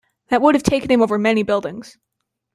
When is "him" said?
0.89-1.03